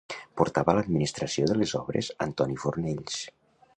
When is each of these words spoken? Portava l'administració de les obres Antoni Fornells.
Portava 0.39 0.73
l'administració 0.77 1.49
de 1.51 1.57
les 1.59 1.75
obres 1.81 2.09
Antoni 2.27 2.57
Fornells. 2.65 3.21